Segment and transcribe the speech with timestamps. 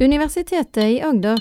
[0.00, 1.40] Universitetet i Agder.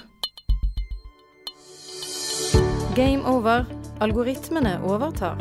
[2.95, 3.65] Game over.
[3.99, 5.37] Algoritmene overtar.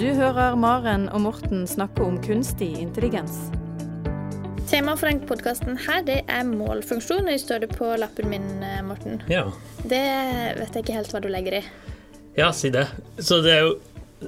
[0.00, 3.36] Du hører Maren og Morten snakke om kunstig intelligens.
[4.70, 7.28] Temaet for den podkasten her, det er målfunksjon.
[7.30, 8.48] Jeg står det på lappen min,
[8.86, 9.22] Morten.
[9.30, 9.44] Ja.
[9.82, 10.02] Det
[10.58, 11.64] vet jeg ikke helt hva du legger i.
[12.38, 12.86] ja, si det.
[13.18, 13.76] Så det er jo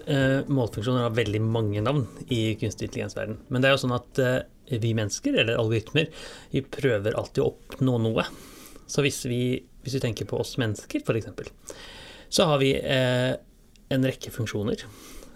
[0.06, 3.38] eh, Målfunksjoner har veldig mange navn i kunstig intelligens-verden.
[3.48, 4.40] Men det er jo sånn at uh,
[4.72, 6.10] vi mennesker, eller algoritmer,
[6.52, 8.26] vi prøver alltid å oppnå noe.
[8.90, 9.42] Så hvis vi,
[9.84, 11.52] hvis vi tenker på oss mennesker, f.eks.,
[12.32, 13.34] så har vi uh,
[13.92, 14.86] en rekke funksjoner.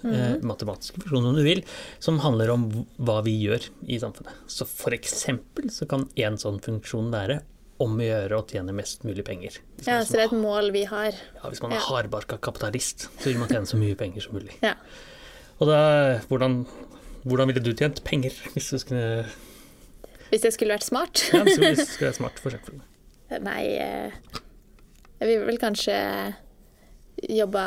[0.06, 1.62] eh, matematiske funksjoner, om du vil,
[1.98, 4.44] som handler om hva vi gjør i samfunnet.
[4.46, 7.40] Så for eksempel så kan en sånn funksjon være
[7.78, 9.58] om å gjøre å tjene mest mulig penger.
[9.84, 11.12] Ja, Så det er et mål vi har.
[11.12, 11.82] ja, hvis man er Ja.
[11.90, 14.54] hardbarka kapitalist, så vil man tjene så mye penger som mulig.
[14.62, 14.74] Ja.
[15.60, 16.66] Og da, hvordan,
[17.24, 19.26] hvordan ville du tjent penger hvis du skulle
[20.30, 21.22] Hvis jeg skulle vært smart?
[21.32, 22.80] Ja, hvis du skulle vært smart, for eksempel.
[23.42, 24.10] Nei eh,
[25.20, 25.94] Jeg vil vel kanskje
[27.28, 27.62] jobbe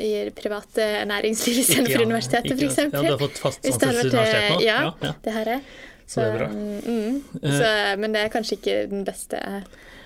[0.00, 2.78] i private næringsliv istedenfor Ja, universitetet, f.eks.
[2.78, 4.60] Ja, du har fått fast ansettelse i universitetet nå?
[4.64, 5.12] Ja, ja.
[5.26, 5.60] det har jeg.
[6.06, 6.48] Så det er bra.
[6.52, 7.68] mm, så,
[8.00, 9.38] men det er kanskje ikke den beste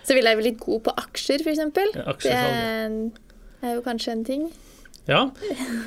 [0.07, 1.61] Så vil jeg være litt god på aksjer, f.eks.
[1.99, 2.15] Ja,
[3.59, 4.49] Det er jo kanskje en ting.
[5.09, 5.23] Ja,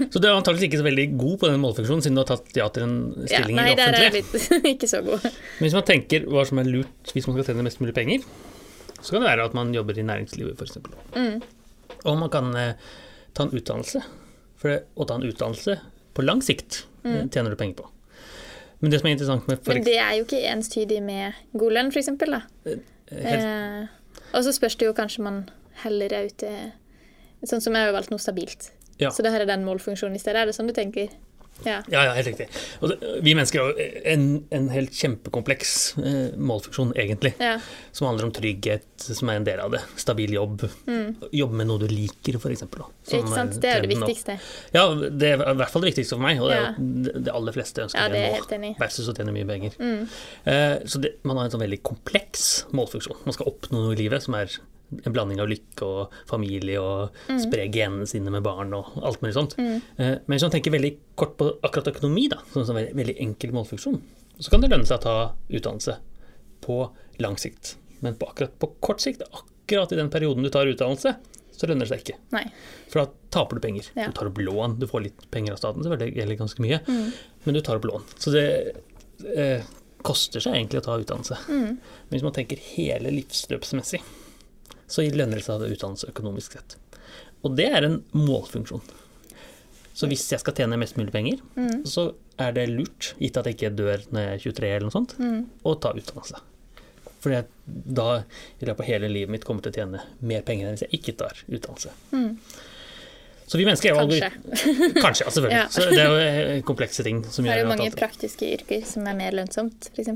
[0.09, 2.55] Så du er antakeligvis ikke så veldig god på den målfunksjonen, siden du har tatt
[2.57, 5.27] ja til en Ja, stilling nei, i det der er jeg litt ikke så god.
[5.27, 8.25] Men hvis man tenker hva som er lurt hvis man skal tjene mest mulig penger,
[8.97, 10.81] så kan det være at man jobber i næringslivet, f.eks.
[11.13, 11.37] Mm.
[12.01, 12.89] Og man kan eh,
[13.37, 14.01] ta en utdannelse.
[14.61, 15.77] For det, å ta en utdannelse
[16.17, 17.29] på lang sikt mm.
[17.33, 17.87] tjener du penger på.
[18.81, 19.77] Men det som er interessant med for.
[19.77, 22.11] Men det er jo ikke enstydig med god lønn, f.eks.
[22.21, 22.41] da.
[22.65, 23.87] helt, Eh,
[24.31, 25.41] og så spørs det jo kanskje man
[25.83, 26.51] heller er ute
[27.43, 28.67] Sånn som jeg har valgt noe stabilt.
[29.01, 29.09] Ja.
[29.09, 30.43] Så det her er den målfunksjonen i stedet.
[30.43, 31.09] Er det sånn du tenker?
[31.63, 31.83] Ja.
[31.93, 32.47] Ja, ja, helt riktig.
[32.81, 37.35] Og vi mennesker har jo en, en helt kjempekompleks eh, målfunksjon, egentlig.
[37.37, 37.59] ja.
[37.93, 39.81] Som handler om trygghet, som er en del av det.
[39.99, 40.63] Stabil jobb.
[41.35, 42.63] Jobbe med noe du liker, f.eks.
[42.65, 42.87] Mm.
[43.19, 43.59] Ikke sant?
[43.61, 44.37] Det er jo det viktigste.
[44.73, 47.35] Ja, det er i hvert fall det viktigste for meg, og det er jo det-
[47.35, 48.73] aller fleste ønsker Ja, det er helt enig.
[48.73, 48.79] Mm.
[48.81, 49.77] versus å tjene mye penger.
[50.45, 53.21] Eh, så det, man har en sånn veldig kompleks målfunksjon.
[53.27, 54.49] Man skal oppnå noe i livet som er
[55.05, 57.39] en blanding av lykke og familie og Mm.
[57.39, 59.55] spre genene sine med barn og alt mulig sånt.
[59.57, 63.17] Eh, men hvis man tenker veldig kort på akkurat økonomi, da, som en veldig, veldig
[63.19, 64.01] enkel målfunksjon,
[64.39, 65.15] så kan det lønne seg å ta
[65.49, 65.97] utdannelse
[66.61, 67.75] på lang sikt.
[68.01, 71.15] Men på akkurat på kort sikt, akkurat i den perioden du tar utdannelse,
[71.55, 72.17] så lønner det seg ikke.
[72.33, 72.45] Nei.
[72.89, 73.89] For da taper du penger.
[73.95, 74.07] Ja.
[74.07, 77.13] Du tar opp lån, du får litt penger av staten, selvfølgelig, eller ganske mye, Mm.
[77.45, 78.03] men du tar opp lån.
[78.17, 78.75] Så det
[79.37, 79.61] eh,
[80.01, 81.37] koster seg egentlig å ta utdannelse.
[81.47, 81.77] Mm.
[81.77, 84.01] Men hvis man tenker hele livsløpsmessig,
[84.91, 86.75] så lønner det seg å utdanne utdannelse økonomisk sett.
[87.45, 88.83] Og det er en målfunksjon.
[89.97, 91.83] Så hvis jeg skal tjene mest mulig penger, Mm.
[91.85, 94.95] så er det lurt, gitt at jeg ikke dør når jeg er 23 eller noe
[94.95, 95.45] sånt, Mm.
[95.65, 96.39] å ta utdannelse.
[97.21, 98.05] For da
[98.61, 100.99] i løpet av hele livet mitt kommer til å tjene mer penger enn hvis jeg
[101.01, 101.91] ikke tar utdannelse.
[103.51, 104.31] Så vi mennesker er jo Kanskje.
[105.03, 105.59] Kanskje, ja, selvfølgelig.
[105.59, 105.67] Ja.
[105.67, 106.19] Så det er jo
[106.55, 109.89] eh, komplekse ting som Det er gjør jo mange praktiske yrker som er mer lønnsomt,
[109.91, 110.07] f.eks.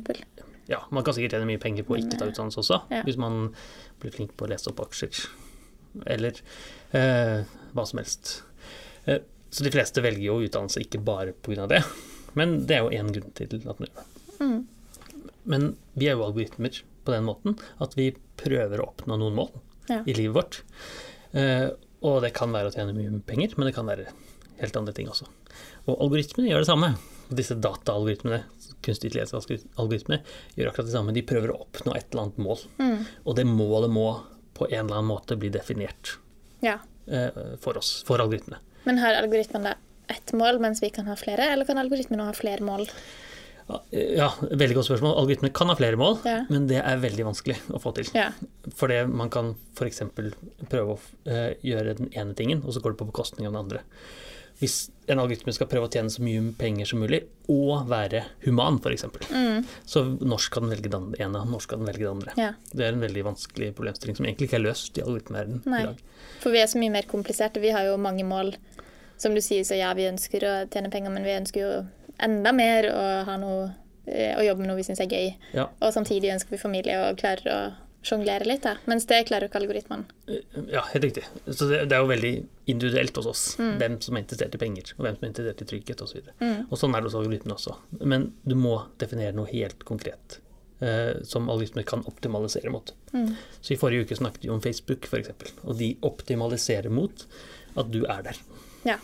[0.67, 3.03] Ja, man kan sikkert tjene mye penger på å ikke ta utdannelse også, Ja.
[3.05, 3.53] hvis man
[4.01, 5.27] blir flink på å lese opp aksjer.
[6.05, 6.39] Eller
[6.91, 7.43] eh,
[7.75, 8.41] hva som helst.
[9.05, 9.19] Eh,
[9.51, 11.67] så de fleste velger jo utdannelse ikke bare pga.
[11.69, 11.83] det,
[12.35, 14.05] men det er jo én grunn til at man gjør det.
[14.41, 14.65] Mm.
[15.45, 18.09] Men vi er jo algoritmer på den måten at vi
[18.41, 19.51] prøver å oppnå noen mål
[19.87, 20.01] Ja.
[20.05, 20.61] i livet vårt.
[21.37, 21.69] Eh,
[22.01, 24.07] og det kan være å tjene mye penger, men det kan være
[24.59, 25.27] helt andre ting også.
[25.87, 26.89] Og algoritmene gjør det samme.
[27.29, 28.43] Disse dataalgoritmene,
[28.85, 30.19] kunstig intelligens-algoritmene,
[30.57, 31.13] gjør akkurat det samme.
[31.15, 32.59] De prøver å oppnå et eller annet mål.
[32.77, 33.05] Mm.
[33.25, 34.07] Og det målet må
[34.55, 36.17] på en eller annen måte bli definert
[36.61, 36.77] Ja.
[37.07, 38.59] eh, for oss, for algoritmene.
[38.85, 39.75] Men har algoritmene
[40.07, 42.85] ett mål, mens vi kan ha flere, eller kan algoritmene ha flere mål?
[43.67, 45.15] Ja, Ja, veldig godt spørsmål.
[45.17, 46.45] Algoritmene kan ha flere mål, Ja.
[46.49, 48.05] men det er veldig vanskelig å få til.
[48.13, 48.29] Ja.
[48.75, 50.01] Fordi man kan f.eks.
[50.69, 53.63] prøve å eh, gjøre den ene tingen, og så går det på bekostning av den
[53.63, 53.81] andre.
[54.59, 58.77] Hvis en algoritme skal prøve å tjene så mye penger som mulig, og være human
[58.79, 59.65] f.eks., Mm.
[59.85, 62.33] så når skal den velge det ene, norsk skal den velge det andre?
[62.37, 62.53] ja.
[62.71, 65.99] Det er en veldig vanskelig problemstilling som egentlig ikke er løst i algoritmeverdenen i dag.
[66.39, 67.59] For vi er så mye mer kompliserte.
[67.61, 68.55] Vi har jo mange mål.
[69.17, 71.85] Som du sier, så ja, vi ønsker å tjene penger, men vi ønsker jo
[72.19, 73.69] enda mer å ha noe
[74.07, 75.29] eh, å jobbe med noe vi syns er gøy.
[75.55, 75.69] Ja.
[75.79, 77.59] Og samtidig ønsker vi familie og klarer å
[78.05, 78.75] sjonglere litt, da.
[78.89, 80.05] Mens det klarer jo ikke algoritmen.
[80.69, 81.23] Ja, helt riktig.
[81.49, 82.33] Så det, det er jo veldig
[82.71, 83.75] individuelt hos oss, Mm.
[83.81, 86.21] hvem som er interessert i penger, og hvem som er interessert i trygghet osv.
[86.31, 87.75] Og, og sånn er det hos algoritmene også.
[88.05, 90.39] Men du må definere noe helt konkret
[90.81, 92.93] eh, som algoritmer kan optimalisere mot.
[93.61, 97.25] Så i forrige uke snakket vi om Facebook f.eks., og de optimaliserer mot
[97.75, 98.37] at du er der.
[98.85, 98.99] Ja.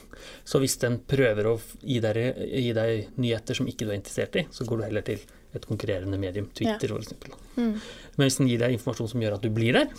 [0.46, 2.18] Så hvis den prøver å gi deg,
[2.54, 5.24] gi deg nyheter som ikke du er interessert i, så går du heller til
[5.56, 6.98] et konkurrerende medium, Twitter Ja.
[6.98, 7.36] f.eks.
[7.58, 7.74] Mm.
[8.16, 9.90] Men hvis den gir deg informasjon som gjør at du blir der,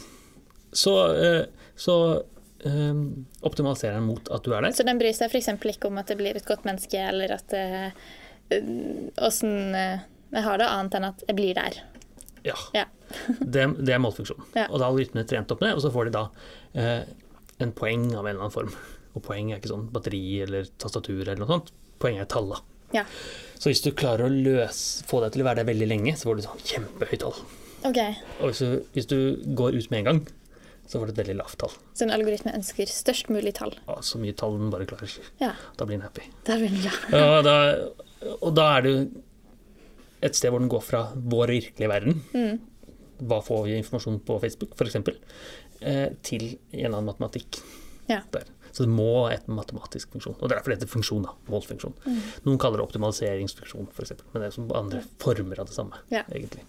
[0.72, 1.42] så, eh,
[1.76, 1.96] så
[2.64, 3.02] eh,
[3.44, 4.72] optimaliserer den mot at du er der.
[4.76, 5.52] Så den bryr seg f.eks.
[5.76, 7.52] ikke om at det blir et godt menneske, eller at
[9.22, 9.76] åssen
[10.32, 11.78] jeg har det, annet enn at jeg blir der.
[12.46, 12.56] Ja.
[12.74, 12.86] Ja.
[13.40, 14.48] det, det er målfunksjonen.
[14.56, 14.66] Ja.
[14.70, 16.24] Og da har algoritmene trent opp med det, og så får de da
[16.72, 17.02] eh,
[17.62, 18.72] en poeng av en eller annen form.
[19.12, 21.72] Og poeng er ikke sånn batteri eller tastatur eller noe sånt.
[22.02, 22.62] Poeng er tall, da.
[22.94, 23.04] Ja.
[23.62, 26.28] Så hvis du klarer å løse, få deg til å være der veldig lenge, så
[26.28, 27.36] får du sånn kjempehøyt tall.
[27.86, 28.16] Okay.
[28.40, 29.18] Og hvis du, hvis du
[29.58, 30.20] går ut med en gang,
[30.86, 31.72] så får du et veldig lavt tall.
[31.96, 33.72] Så en algoritme ønsker størst mulig tall.
[33.86, 35.14] Ja, så mye tall den bare klarer.
[35.40, 36.26] Ja, Da blir den happy.
[36.44, 36.92] Da blir den ja.
[37.14, 37.54] Ja, da,
[38.40, 38.94] og da er det
[40.22, 42.58] et sted hvor den går fra vår virkelige verden, Mm.
[43.26, 44.96] hva får vi informasjon på Facebook f.eks.,
[45.80, 47.58] eh, til en eller annen matematikk.
[48.10, 48.20] Ja.
[48.34, 48.44] Der.
[48.72, 50.36] Så det må et matematisk funksjon.
[50.40, 51.34] Og det er derfor det heter funksjon, da.
[51.52, 51.92] Målfunksjon.
[52.06, 52.20] Mm.
[52.46, 56.22] Noen kaller det optimaliseringsfunksjon, f.eks., men det er som andre former av det samme, Ja.
[56.32, 56.64] egentlig.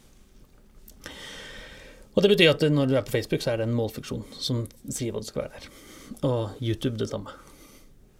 [2.13, 4.65] Og det betyr at når du er på Facebook, så er det en målfunksjon som
[4.85, 5.71] sier hva det skal være der.
[6.27, 7.31] Og YouTube det samme.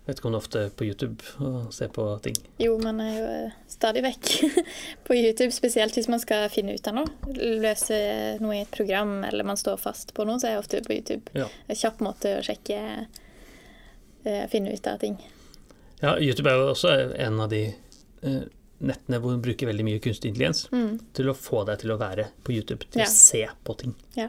[0.08, 2.36] Vet ikke om du ofte er på YouTube og ser på ting.
[2.60, 4.32] Jo, man er jo eh, stadig vekk
[5.08, 7.14] på YouTube, spesielt hvis man skal finne ut av noe.
[7.38, 8.00] Løse
[8.44, 10.98] noe i et program, eller man står fast på noe, så er jeg ofte på
[10.98, 11.32] YouTube.
[11.38, 11.48] Ja.
[11.72, 12.82] En kjapp måte å sjekke
[14.50, 15.18] Finne ut av ting.
[16.02, 17.62] Ja, YouTube er jo også en av de
[18.24, 18.42] eh,
[18.84, 20.98] nettene hvor man bruker veldig mye kunstig intelligens Mm.
[21.16, 23.06] til å få deg til å være på YouTube, til Ja.
[23.08, 23.96] å se på ting.
[24.16, 24.28] Ja.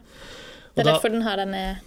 [0.75, 1.81] Det er da- derfor den har denne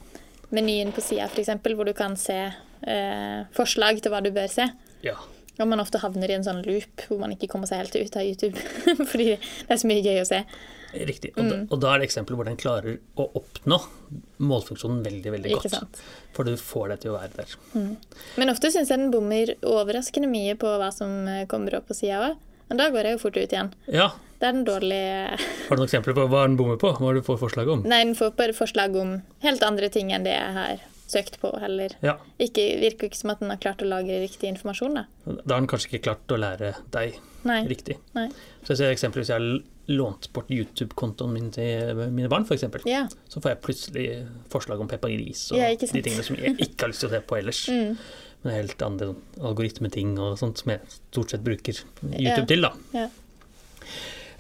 [0.52, 4.70] menyen på sida, f.eks., hvor du kan se eh, forslag til hva du bør se.
[5.04, 5.16] Ja.
[5.60, 8.16] Og man ofte havner i en sånn loop hvor man ikke kommer seg helt ut
[8.16, 8.56] av YouTube.
[9.10, 10.44] Fordi det er så mye gøy å se.
[10.94, 11.34] Riktig.
[11.38, 11.68] Og, da, Mm.
[11.72, 13.80] og da er det eksempler hvor den klarer å oppnå
[14.40, 15.76] målfunksjonen veldig, veldig Ikke godt.
[15.80, 16.02] sant?
[16.34, 17.98] For du får deg til å være der.
[18.38, 21.98] Men ofte syns jeg den bommer overraskende mye på hva som eh, kommer opp på
[21.98, 22.38] sida òg.
[22.70, 23.72] Men da går jeg jo fort ut igjen.
[23.88, 26.92] Ja, Det er den dårlige har du noen eksempler på hva den bommer på?
[27.00, 27.82] Hva du får forslag om?
[27.90, 31.50] Nei, den får bare forslag om helt andre ting enn det jeg har søkt på,
[31.60, 31.90] heller.
[32.04, 35.06] Ja, Ikke, virker ikke som at den har klart å lagre riktig informasjon, da.
[35.26, 37.16] Da har den kanskje ikke klart å lære deg
[37.48, 37.64] Nei.
[37.66, 37.96] riktig.
[38.14, 38.28] Nei.
[38.66, 42.66] Så jeg ser eksempler hvis jeg har lånt bort YouTube-kontoen min til mine barn, f.eks.
[42.90, 43.06] Ja.
[43.32, 44.06] Så får jeg plutselig
[44.52, 47.16] forslag om Peppa Gris og Ja, de tingene som jeg ikke har lyst til å
[47.16, 47.66] se på ellers.
[47.78, 47.98] Mm.
[48.46, 49.08] Men helt andre
[49.50, 51.80] algoritmeting og sånt som jeg stort sett bruker.
[52.06, 52.70] YouTube til, da.
[52.94, 53.08] Ja.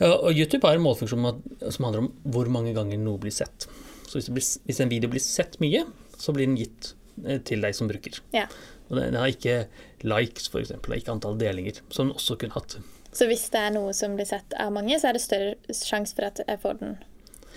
[0.06, 1.26] Og YouTube har en målfunksjon
[1.74, 3.66] som handler om hvor mange ganger noe blir sett.
[4.06, 5.82] Så hvis, det blir, hvis en video blir sett mye,
[6.14, 6.92] så blir den gitt
[7.26, 8.22] eh, til deg som bruker.
[8.38, 8.46] Ja.
[8.88, 9.64] Og den har ikke
[10.08, 12.78] likes, f.eks., ikke antall delinger, som den også kunne hatt.
[13.18, 16.14] Så hvis det er noe som blir sett av mange, så er det større sjanse
[16.18, 16.92] for at jeg får den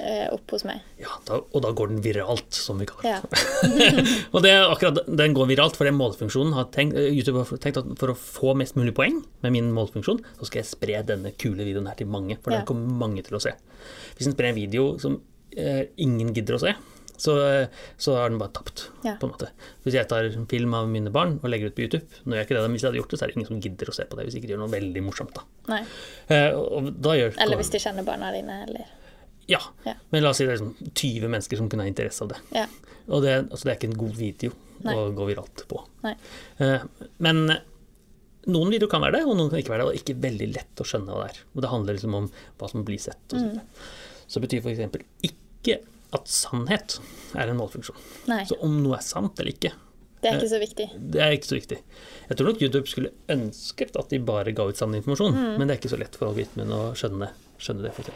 [0.00, 0.80] eh, opp hos meg.
[1.02, 3.18] Ja, da, og da går den viralt, som vi kaller Ja.
[3.28, 4.04] det.
[4.32, 7.60] og det er akkurat, Den går viralt, for den målfunksjonen har tenkt, eh, YouTube har
[7.60, 11.02] tenkt at for å få mest mulig poeng med min målfunksjon, så skal jeg spre
[11.12, 12.62] denne kule videoen her til mange, for Ja.
[12.62, 13.52] den kommer mange til å se.
[14.16, 15.20] Hvis en sprer en video som
[15.56, 16.72] eh, ingen gidder å se,
[17.20, 17.66] så, eh,
[18.00, 18.86] så har den bare tapt.
[19.04, 19.14] Ja.
[19.20, 19.50] på en måte.
[19.84, 22.46] Hvis jeg tar en film av mine barn og legger ut på YouTube, når jeg
[22.48, 24.04] ikke det, hvis jeg hadde gjort det, så er det ingen som gidder å se
[24.08, 25.36] på det hvis ikke de gjør noe veldig morsomt.
[25.36, 25.80] da.
[26.28, 28.86] Eh, da gjør Eller hvis de kjenner barna dine, eller
[29.50, 29.94] Ja, Ja.
[30.12, 32.38] men la oss si det er liksom 20 mennesker som kunne ha interesse av det.
[32.54, 32.66] Ja.
[33.08, 34.52] Og det, altså det er ikke en god video
[34.84, 34.94] Nei.
[34.94, 35.80] å gå viralt på.
[36.60, 36.80] Eh,
[37.18, 37.46] Men
[38.46, 39.86] noen videoer kan være det, og noen kan ikke være det.
[39.86, 41.40] Og det er ikke veldig lett å skjønne hva det er.
[41.56, 42.30] Og det handler liksom om
[42.60, 43.34] hva som blir sett.
[43.34, 43.60] Og Mm.
[44.30, 45.02] Så betyr f.eks.
[45.26, 45.80] ikke
[46.16, 46.98] at sannhet
[47.38, 47.96] er en målfunksjon.
[48.30, 48.42] Nei.
[48.48, 49.72] Så om noe er sant eller ikke,
[50.20, 50.86] Det er ikke så viktig.
[51.12, 51.78] det er ikke så viktig.
[52.28, 55.58] Jeg tror nok YouTube skulle ønsket at de bare ga ut sann informasjon, Mm.
[55.58, 58.10] men det er ikke så lett for algoritmen å skjønne, skjønne det, f.eks.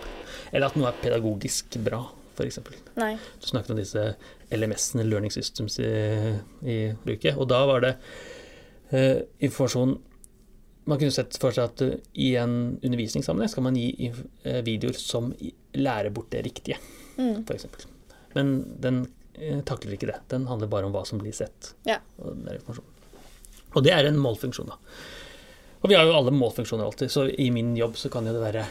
[0.53, 2.03] Eller at noe er pedagogisk bra,
[2.37, 2.59] f.eks.
[2.61, 4.17] Du snakket om disse
[4.51, 5.89] LMS-ene, Learning Systems, i,
[6.67, 7.37] i bruket.
[7.39, 7.95] Og da var det
[8.93, 9.97] eh, informasjon
[10.87, 14.11] Man kunne sett for seg at eh, i en undervisningssammenheng skal man gi
[14.45, 15.31] eh, videoer som
[15.75, 16.77] lærer bort det riktige,
[17.17, 17.45] Mm.
[17.49, 17.67] f.eks.
[18.35, 19.03] Men den
[19.35, 20.21] eh, takler ikke det.
[20.33, 21.75] Den handler bare om hva som blir sett.
[21.89, 22.01] Ja.
[22.19, 22.81] Og,
[23.75, 24.79] og det er en målfunksjon, da.
[25.85, 28.43] Og vi har jo alle målfunksjoner alltid, så i min jobb så kan jo det
[28.43, 28.67] være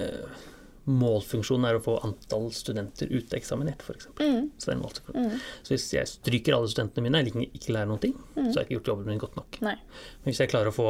[0.00, 0.40] eh,
[0.82, 4.08] Målfunksjonen er å få antall studenter uteksaminert, f.eks.
[4.18, 4.48] Mm.
[4.58, 5.28] Så det er en målfunksjon.
[5.28, 5.44] Mm.
[5.62, 8.48] Så hvis jeg stryker alle studentene mine, eller ikke, ikke lærer noen ting, Mm.
[8.48, 9.58] så har jeg ikke gjort jobben min godt nok.
[9.62, 9.76] Nei.
[10.24, 10.88] Men hvis jeg klarer å få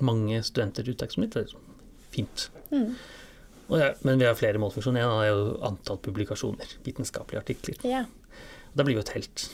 [0.00, 1.68] mange studenter uteksaminert, så er det sånn
[2.14, 2.46] fint.
[2.70, 2.94] Mm.
[3.72, 5.04] Ja, men vi har flere målfunksjoner.
[5.04, 7.78] En er jo antall publikasjoner, vitenskapelige artikler.
[7.88, 8.04] Ja.
[8.74, 9.46] Da blir jo et helt.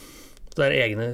[0.50, 1.10] Så det er egne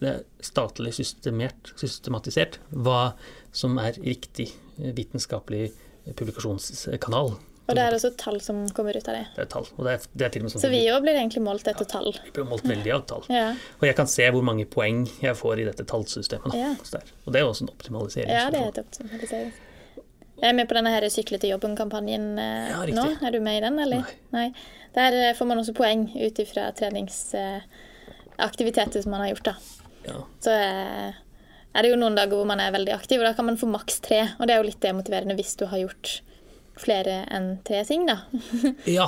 [0.00, 3.12] det er statlig systematisert hva
[3.52, 4.48] som er riktig
[4.80, 5.70] eh, vitenskapelig
[6.16, 7.34] publikasjonskanal.
[7.70, 9.26] Og det er også tall som kommer ut av det.
[9.36, 9.68] Det er tall.
[9.76, 12.10] Og det er, det er sånn Så vi òg blir egentlig målt etter tall.
[12.24, 13.28] vi blir målt veldig av tall.
[13.30, 13.52] Ja.
[13.78, 16.56] Og jeg kan se hvor mange poeng jeg får i dette tallsystemet.
[16.58, 16.72] Ja.
[17.26, 18.32] Og det er også en optimalisering.
[18.32, 19.52] ja, det er et optimalisering.
[20.40, 23.04] Jeg er med på denne her Sykle til jobben-kampanjen eh, Ja, nå.
[23.20, 24.00] Er du med i den, eller?
[24.32, 24.48] Nei.
[24.96, 29.54] Der eh, får man også poeng ut ifra treningsaktiviteter som man har gjort, da.
[30.08, 30.18] Ja.
[30.40, 31.10] Så eh,
[31.70, 33.66] er det jo noen dager hvor man er veldig aktiv, og da kan man få
[33.70, 34.20] maks tre.
[34.38, 36.06] Og det er jo litt demotiverende hvis du har gjort
[36.80, 38.16] flere enn tre ting, da.
[38.98, 39.06] ja.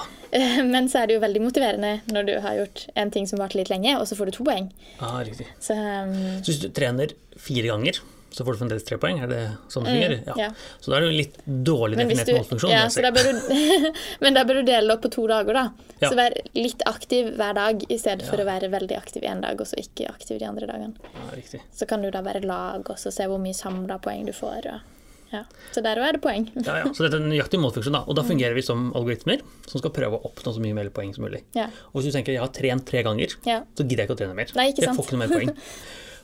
[0.69, 3.57] Men så er det jo veldig motiverende når du har gjort en ting som varte
[3.59, 4.67] litt lenge, og så får du to poeng.
[5.01, 5.47] ja riktig.
[5.63, 6.13] Så um,
[6.43, 7.09] Så hvis du trener
[7.41, 7.95] fire ganger,
[8.33, 9.19] så får du fremdeles tre poeng?
[9.23, 9.41] Er det
[9.73, 10.23] sånn det fungerer?
[10.41, 10.49] ja.
[10.81, 11.37] Så da er det jo litt
[11.69, 12.73] dårlig Men, definert du, målfunksjon.
[12.73, 13.91] ja, da du,
[14.25, 15.67] men da bør du dele det opp på to dager, da.
[16.03, 16.09] Ja.
[16.11, 19.61] Så vær litt aktiv hver dag i stedet for å være veldig aktiv en dag
[19.61, 21.13] og så ikke aktiv de andre dagene.
[21.15, 21.61] Ja.
[21.77, 24.67] Så kan du da være lag og så se hvor mye samla poeng du får.
[24.73, 24.89] Og,
[25.33, 25.45] ja.
[25.73, 26.49] Så der òg er det poeng.
[26.67, 26.91] Ja, ja.
[26.93, 28.03] Så dette er en nøyaktig målfunksjon, da.
[28.09, 31.15] Og da fungerer vi som algoritmer som skal prøve å oppnå så mye mer poeng
[31.17, 31.45] som mulig.
[31.57, 31.69] Ja.
[31.93, 33.63] Og hvis du tenker jeg har trent tre ganger, Ja.
[33.77, 34.53] så gidder jeg ikke å trene mer.
[34.59, 35.55] Nei, jeg får ikke noe mer poeng.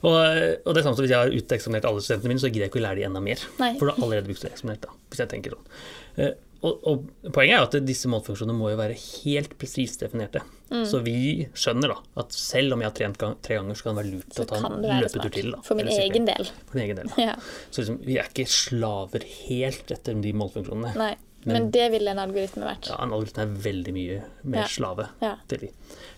[0.02, 2.66] Og, og det er samme som hvis jeg har uteksaminert alle studentene mine, så gidder
[2.68, 3.40] jeg ikke å lære de enda mer.
[3.58, 3.72] Nei.
[3.78, 5.72] For du har allerede blitt eksaminert, da, hvis jeg tenker sånn.
[6.18, 10.40] Eh, Og, og poenget er jo at disse målfunksjonene må jo være helt presist definerte.
[10.72, 10.80] Mm.
[10.90, 13.94] Så vi skjønner da at selv om jeg har trent gang, tre ganger, så kan
[13.94, 15.52] det være lurt Så å ta en løpetur til.
[15.54, 16.50] Da, For min egen del.
[16.66, 17.12] For din egen del.
[17.28, 17.36] Ja.
[17.70, 20.96] Så liksom, vi er ikke slaver helt etter de målfunksjonene.
[20.98, 21.12] Nei.
[21.46, 22.88] Men- Men det ville en algoritme vært.
[22.90, 24.66] Ja, En algoritme er veldig mye mer Ja.
[24.66, 25.36] slave Ja.
[25.46, 25.70] til de.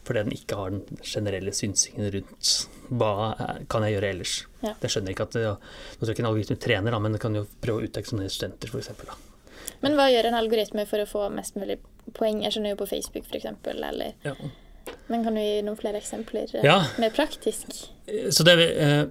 [0.05, 2.53] Fordi den ikke har den generelle synsingen rundt
[2.91, 4.47] hva er- kan jeg gjøre ellers.
[4.65, 4.73] Ja.
[4.81, 7.21] Det skjønner ikke at det, Nå tror jeg ikke en algoritme trener, da, men den
[7.21, 8.91] kan jo prøve å uteksaminere studenter, f.eks.
[9.83, 11.79] Men hva gjør en algoritme for å få mest mulig
[12.13, 12.43] poeng?
[12.43, 13.47] Jeg skjønner jo på Facebook, f.eks.
[13.75, 14.35] Eller Ja.
[15.09, 16.87] Men kan du gi noen flere eksempler eh, Ja.
[16.99, 17.89] mer praktisk?
[18.33, 19.07] Så det, er, eh,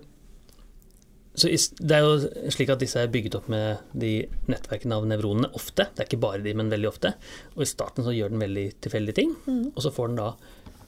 [1.40, 1.48] så
[1.80, 5.86] det er jo slik at disse er bygget opp med de nettverkene av nevronene ofte.
[5.96, 7.14] Det er ikke bare de, men veldig ofte.
[7.56, 9.36] Og i starten så gjør den veldig tilfeldige ting.
[9.76, 10.34] Og så får den da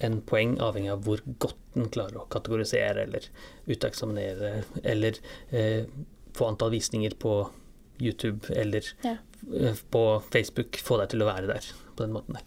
[0.03, 3.27] en poeng avhengig av hvor godt den klarer å kategorisere eller
[3.69, 5.17] uteksaminere, eller
[5.51, 5.85] eh,
[6.35, 7.35] få antall visninger på
[8.01, 9.17] YouTube eller Ja.
[9.53, 10.03] eh, på
[10.33, 12.45] Facebook, få deg til å være der på den måten der.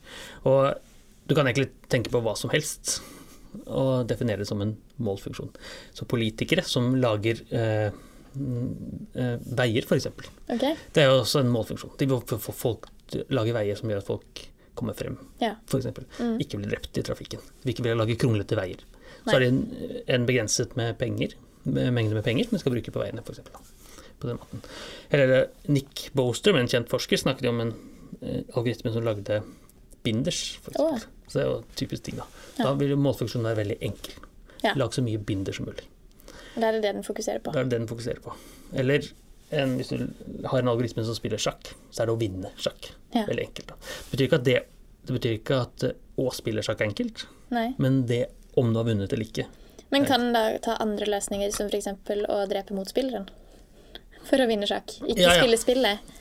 [0.50, 0.74] Og
[1.28, 2.98] du kan egentlig tenke på hva som helst
[3.70, 5.52] og definere det som en målfunksjon.
[5.94, 7.92] Så politikere som lager eh,
[9.14, 10.08] eh, veier, f.eks.
[10.50, 10.74] Okay.
[10.92, 11.94] Det er jo også en målfunksjon.
[12.00, 12.90] De vil få folk
[13.30, 14.42] lage veier som gjør at folk
[14.74, 15.54] kommer frem, Ja.
[15.70, 15.86] f.eks.
[16.18, 16.36] Mm.
[16.42, 17.40] Ikke bli drept i trafikken.
[17.62, 18.82] Vi ikke vil lage kronglete veier.
[19.24, 19.30] Nei.
[19.30, 19.62] Så er det en,
[20.16, 23.40] en begrenset med penger, med mengde med penger vi skal bruke på veiene, f.eks.
[24.20, 24.62] På den måten.
[25.14, 27.72] Eller eh, Nick Boaster, en kjent forsker, snakket om en
[28.20, 29.40] eh, algoritme som lagde
[30.04, 30.78] binders, f.eks.
[30.82, 30.98] Oh.
[31.28, 32.26] Så det er jo typisk ting, da.
[32.58, 32.68] Ja.
[32.68, 34.18] Da vil jo målfunksjonen være veldig enkel.
[34.64, 34.74] Ja.
[34.80, 35.86] Lag så mye binder som mulig.
[36.54, 37.52] Da er det det den fokuserer på.
[37.54, 38.34] Da er det det den fokuserer på.
[38.78, 39.08] Eller
[39.50, 42.90] en, hvis du har en algoritme som spiller sjakk, så er det å vinne sjakk.
[43.14, 43.26] Ja.
[43.28, 43.68] Veldig enkelt.
[43.68, 43.76] Da.
[43.84, 44.56] Det betyr ikke at det,
[45.04, 47.68] det betyr ikke at eh, å spille sjakk er enkelt, Nei.
[47.78, 48.24] men det
[48.58, 49.46] om du har vunnet eller ikke.
[49.94, 51.88] Men kan den da ta andre løsninger, som f.eks.
[52.30, 53.28] å drepe motspilleren?
[54.24, 54.96] For å vinne sjakk.
[55.04, 55.42] Ikke Ja, ja.
[55.42, 56.12] spille spillet.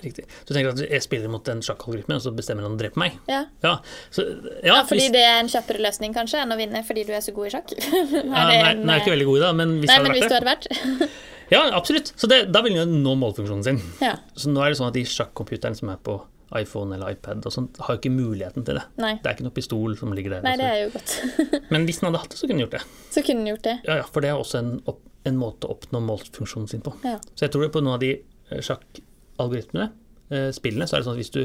[0.00, 0.24] Riktig.
[0.48, 3.18] Du tenker at jeg spiller mot en sjakkalgoritme, og så bestemmer han å drepe meg?
[3.28, 3.42] Ja.
[3.60, 3.74] Ja,
[4.08, 4.24] så,
[4.64, 7.12] ja, ja, fordi hvis- det er en kjappere løsning kanskje enn å vinne fordi du
[7.12, 7.74] er så god i sjakk.
[7.76, 10.24] nei, en, nei, jeg er ikke veldig god i det, men hvis Nei, men hvis
[10.24, 11.10] du det hadde vært
[11.50, 12.12] Ja, absolutt.
[12.16, 13.80] Så det, da vil den jo nå målfunksjonen sin.
[14.02, 14.16] Ja.
[14.38, 16.20] Så nå er det sånn at de sjakkomputerne som er på
[16.58, 18.82] iPhone eller iPad og sånt, har jo ikke muligheten til det.
[18.98, 19.12] Nei.
[19.22, 20.42] Det er ikke noe pistol som ligger der.
[20.46, 21.12] Nei, det er jo godt.
[21.74, 22.82] Men hvis den hadde hatt det, så kunne den gjort det.
[23.14, 23.76] Så kunne den gjort det.
[23.86, 24.98] Ja, ja, For det er også en, opp,
[25.30, 26.94] en måte å oppnå målfunksjonen sin på.
[27.06, 27.16] Ja.
[27.34, 29.88] Så jeg tror det på noen av de eh, sjakkalgoritmene,
[30.34, 31.42] eh, spillene, så er det sånn at hvis du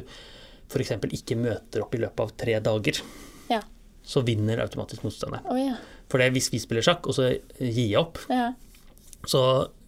[0.74, 0.96] f.eks.
[1.22, 3.02] ikke møter opp i løpet av tre dager,
[3.54, 3.62] Ja.
[4.06, 5.46] så vinner automatisk motstanderen.
[5.54, 5.78] Oh, ja.
[6.10, 7.30] For det er hvis vi spiller sjakk, og så
[7.62, 8.52] gir jeg opp, ja.
[9.30, 9.42] så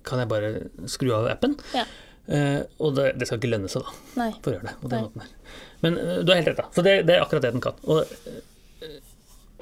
[0.08, 0.52] kan jeg bare
[0.90, 1.58] skru av appen.
[1.76, 1.86] Ja.
[2.28, 4.32] Uh, og det, det skal ikke lønne seg, da, Nei.
[4.44, 5.28] for å gjøre det Nei.
[5.86, 6.68] Men uh, du har helt rett, da.
[6.76, 7.78] Så det, det er akkurat det den kan.
[7.88, 8.98] Og, uh,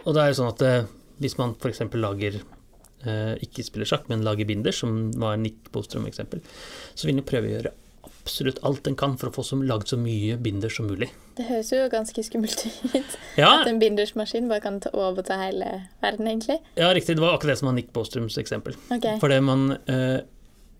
[0.01, 0.63] og det er jo sånn at
[1.21, 1.85] hvis man f.eks.
[1.95, 2.41] lager
[3.45, 6.39] ikke spiller sjakk, men lager binder, som var Nick Bostrom eksempel,
[6.97, 7.73] så vil den prøve å gjøre
[8.25, 11.11] absolutt alt den kan for å få som, laget så mye binder som mulig.
[11.37, 13.17] Det høres jo ganske skummelt ut.
[13.41, 15.67] Ja, At en bindersmaskin bare kan ta overta hele
[16.01, 16.57] verden, egentlig.
[16.79, 17.17] ja riktig.
[17.19, 18.77] Det var akkurat det som var Nick Bostroms eksempel.
[18.89, 20.23] For Fordi man eh,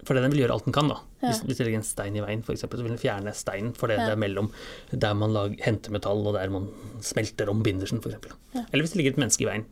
[0.05, 0.87] fordi den vil gjøre alt den kan.
[0.91, 0.99] da.
[1.21, 1.29] Ja.
[1.31, 3.73] Hvis, hvis det ligger en stein i veien, for eksempel, så vil den fjerne steinen
[3.75, 4.05] fordi Ja.
[4.05, 4.51] det er mellom
[4.91, 6.69] der man lag, henter metall og der man
[7.01, 8.15] smelter om bindersen, f.eks.
[8.53, 8.65] Ja.
[8.71, 9.65] Eller hvis det ligger et menneske i veien.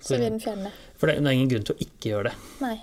[0.00, 0.70] Så vil den fjerne.
[0.98, 2.34] For det, det er ingen grunn til å ikke gjøre det.
[2.60, 2.76] Nei.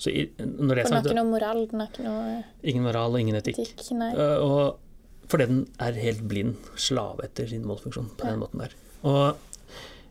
[0.00, 2.82] Så i, når det er den har ikke noe moral, den har ikke noe ingen
[2.84, 3.58] moral og ingen etikk.
[3.60, 3.90] etikk.
[4.00, 4.12] Nei.
[4.16, 4.78] Eh, og
[5.28, 8.30] fordi den er helt blind slave etter sin målfunksjon på Ja.
[8.32, 8.72] den måten der.
[9.04, 9.36] Og,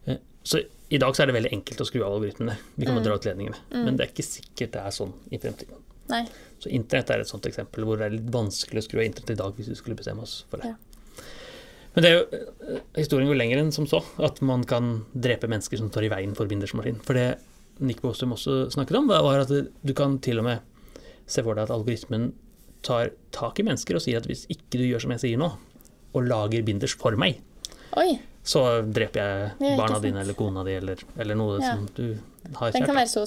[0.08, 2.58] eh, så i dag så er det veldig enkelt å skru av algoritmene.
[2.78, 3.04] Vi kan Mm.
[3.04, 3.58] dra ut ledningene.
[3.72, 5.78] Men det er ikke sikkert det er sånn i fremtiden.
[6.10, 6.24] Nei.
[6.60, 9.36] Så internett er et sånt eksempel hvor det er litt vanskelig å skru av internett
[9.36, 10.74] i dag hvis vi skulle bestemme oss for det.
[10.74, 11.26] Ja.
[11.96, 15.50] Men det er jo, eh, historien går lenger enn som så, at man kan drepe
[15.50, 17.00] mennesker som står i veien for bindersmaskin.
[17.06, 17.40] For det
[17.80, 20.62] Nick Bostrom også snakket om, var at du kan til og med
[21.30, 22.34] se for deg at algoritmen
[22.86, 25.52] tar tak i mennesker og sier at hvis ikke du gjør som jeg sier nå,
[26.16, 27.40] og lager binders for meg,
[27.98, 28.20] Oi,
[28.50, 29.22] så dreper
[29.60, 31.76] jeg barna dine eller kona di eller, eller noe Ja.
[31.76, 32.18] som du
[32.56, 33.26] har den kan være så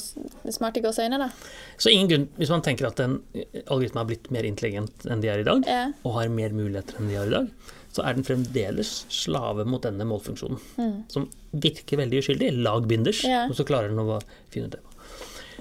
[0.50, 1.28] smart i gåseøyne, da.
[1.78, 3.20] Så ingen grunn, hvis man tenker at en
[3.68, 5.92] algoritme har blitt mer intelligent enn de er i dag, Ja.
[6.04, 7.50] og har mer muligheter enn de har i dag,
[7.92, 10.58] så er den fremdeles slave mot denne målfunksjonen.
[10.78, 11.04] Mm.
[11.12, 12.50] Som virker veldig uskyldig.
[12.64, 13.44] Lag binders, Ja.
[13.46, 14.80] og så klarer den å finne ut det.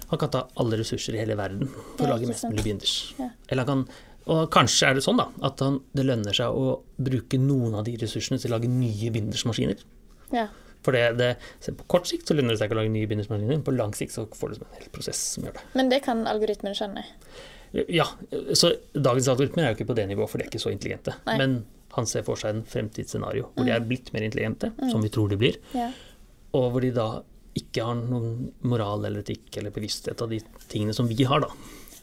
[0.08, 3.14] Han kan ta alle ressurser i hele verden for å lage mest mulig binders.
[3.50, 3.94] Eller han kan,
[4.30, 7.86] og kanskje er det sånn da, at han, det lønner seg å bruke noen av
[7.88, 9.82] de ressursene til å lage nye bindersmaskiner.
[10.36, 10.48] Ja.
[10.86, 11.32] For det, det,
[11.78, 14.14] på kort sikt så lønner det seg ikke å lage nye bindersmaskiner, på lang sikt
[14.16, 15.66] så får du en hel prosess som gjør det.
[15.78, 17.04] Men det kan algoritmen skjønne.
[17.88, 18.06] Ja,
[18.58, 21.14] så dagens algoritmer er jo ikke på det nivået, for de er ikke så intelligente.
[21.28, 21.38] Nei.
[21.40, 21.60] Men
[21.96, 25.32] han ser for seg en fremtidsscenario hvor de er blitt mer intelligente, som vi tror
[25.32, 25.90] de blir, Ja.
[26.58, 27.10] og hvor de da
[27.58, 30.40] ikke har noen moral eller etikk eller bevissthet av de
[30.72, 31.50] tingene som vi har, da.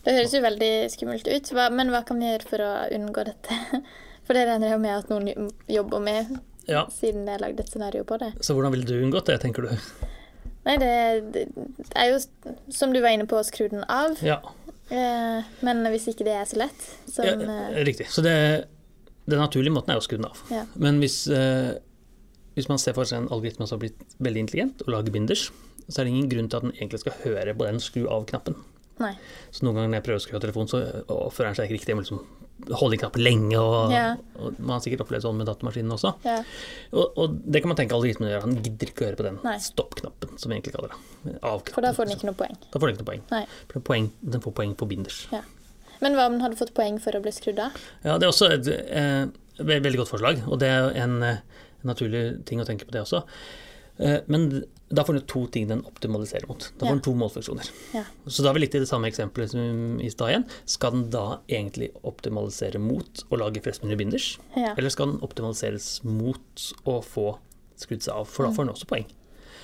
[0.05, 3.59] Det høres jo veldig skummelt ut, men hva kan vi gjøre for å unngå dette?
[4.29, 6.35] For det regner jeg med at noen jobber med,
[6.69, 8.35] Ja, siden er lagd et scenario på det.
[8.45, 9.71] Så hvordan ville du unngått det, tenker du?
[10.67, 10.91] Nei, det,
[11.33, 11.45] det
[11.97, 12.19] er jo,
[12.69, 14.21] som du var inne på, å skru den av.
[14.21, 14.43] Ja,
[14.89, 18.09] Eh, men hvis ikke det er så lett, som ja eh, riktig.
[18.13, 18.35] Så det,
[19.29, 20.41] den naturlige måten er å skru den av.
[20.53, 20.65] Ja.
[20.81, 21.77] Men hvis, eh,
[22.57, 25.49] hvis man ser for seg en algoritme som har blitt veldig intelligent og lager binders,
[25.89, 28.57] så er det ingen grunn til at den egentlig skal høre på den skru av-knappen.
[29.03, 29.15] Nei.
[29.55, 31.79] Så noen ganger når jeg prøver å skru av telefonen, så oppfører den seg ikke
[31.79, 31.93] riktig.
[31.95, 32.23] Jeg må liksom
[32.79, 34.17] holde knappen lenge, og, yeah.
[34.43, 36.11] og man har sikkert opplevd sånn med datamaskinen også.
[36.25, 36.49] Yeah.
[36.91, 38.43] Og, og det kan man tenke algoritmen gjør.
[38.47, 40.99] Han gidder ikke å høre på den stopp-knappen, som vi egentlig kaller det.
[41.39, 41.77] Av-knappen.
[41.77, 42.59] For da får den ikke noe poeng.
[42.65, 43.23] Da får den ikke noe poeng.
[43.31, 43.45] Nei.
[43.71, 44.11] For poeng.
[44.35, 45.21] Den får poeng på binders.
[46.03, 47.79] Men hva om den hadde fått poeng for å bli skrudd av?
[48.05, 51.41] Ja, det er også et eh, veldig godt forslag, og det er en, eh,
[51.83, 53.25] en naturlig ting å tenke på det også.
[53.99, 54.51] Eh, men
[54.91, 56.71] da får den to ting den optimaliserer mot.
[56.79, 57.69] Da får den to målfunksjoner.
[57.93, 58.05] Ja.
[58.27, 60.47] Så da er vi litt i det samme eksempelet som i stad igjen.
[60.65, 64.75] Skal den da egentlig optimalisere mot å lage flest mulig binders, Ja.
[64.79, 67.39] eller skal den optimaliseres mot å få
[67.77, 68.27] skrudd seg av?
[68.29, 68.51] For Mm.
[68.51, 69.07] da får den også poeng.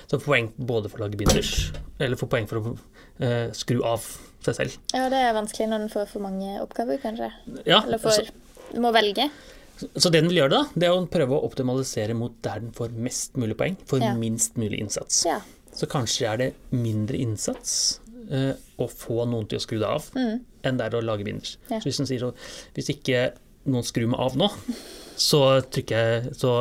[0.07, 2.79] Så poeng både for å lage binders, eller får poeng for å
[3.21, 4.01] eh, skru av
[4.45, 4.77] seg selv.
[4.93, 7.33] ja, det er vanskelig når den får for mange oppgaver, kanskje.
[7.65, 8.31] Ja, Eller får altså,
[8.77, 9.31] må velge.
[9.75, 12.73] Så det den vil gjøre da, det er å prøve å optimalisere mot der den
[12.77, 14.15] får mest mulig poeng, for Ja.
[14.15, 15.25] minst mulig innsats.
[15.27, 15.41] Ja.
[15.75, 20.07] Så kanskje er det mindre innsats uh, å få noen til å skru det av,
[20.15, 21.57] enn det er å lage binders.
[21.67, 21.73] Mm.
[21.75, 21.81] Ja.
[21.81, 22.31] Så hvis den sier så,
[22.77, 23.25] hvis ikke
[23.67, 24.49] noen skrur meg av nå,
[25.17, 25.41] så
[25.75, 26.55] trykker jeg, så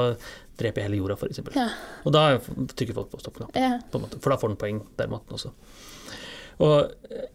[0.57, 1.39] dreper jeg hele jorda, f.eks.
[1.57, 1.67] Ja.
[2.05, 3.79] Og da trykker folk på stoppknappen,
[4.21, 5.53] for da får den poeng der matten også.
[6.63, 7.29] Og, eh,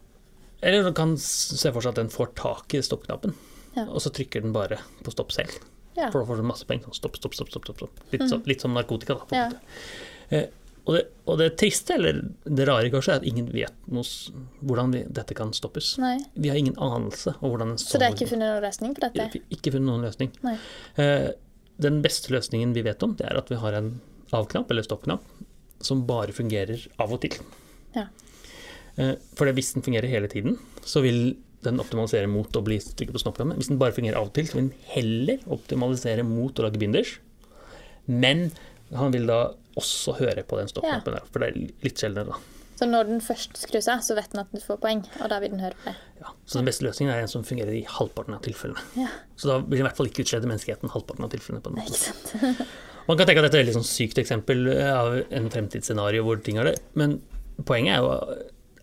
[0.61, 3.35] eller du kan se for seg at den får tak i stoppknappen,
[3.75, 3.85] Ja.
[3.85, 5.59] og så trykker den bare på stopp selv.
[5.97, 6.07] Ja.
[6.11, 6.87] For da får du masse penger.
[6.89, 7.51] Sånn stopp, stopp, stopp.
[7.51, 9.27] stopp, stopp, Litt, Litt, så, litt som narkotika, da.
[9.29, 9.77] På en måte.
[10.29, 10.47] Eh,
[10.89, 14.05] og, det, og det triste, eller det rare kanskje, er at ingen vet noe,
[14.65, 15.91] hvordan vi, dette kan stoppes.
[16.01, 16.15] Nei.
[16.33, 18.95] Vi har ingen anelse om hvordan en Så sånn det er ikke funnet noen løsning
[18.95, 19.43] på dette?
[19.53, 20.31] Ikke funnet noen løsning.
[21.03, 21.27] Eh,
[21.83, 23.91] den beste løsningen vi vet om, det er at vi har en
[24.35, 25.45] av-knapp, eller stopp-knapp,
[25.85, 27.37] som bare fungerer av og til.
[27.95, 28.07] Ja.
[28.97, 33.15] Eh, for hvis den fungerer hele tiden, så vil den optimaliserer mot å bli trykket
[33.15, 33.57] på stoppknappen.
[33.59, 36.79] Hvis den bare fungerer av og til, så vil den heller optimalisere mot å lage
[36.81, 37.17] binders.
[38.07, 38.49] Men
[38.95, 39.41] han vil da
[39.79, 42.55] også høre på den stoppknappen der, for det er litt sjeldnere, da.
[42.79, 45.41] Så når den først skrur seg, så vet den at den får poeng, og da
[45.43, 45.97] vil den høre på det.
[46.21, 48.83] Ja, så den beste løsningen er en som fungerer i halvparten av tilfellene.
[48.95, 51.63] Ja, Så da vil den i hvert fall ikke utslede menneskeheten halvparten av tilfellene.
[51.65, 51.91] på en måte.
[51.91, 52.63] ikke sant?
[53.09, 56.59] Man kan tenke at dette er et sånn sykt eksempel av en fremtidsscenario hvor ting
[56.61, 57.17] er det, men
[57.67, 58.11] poenget er jo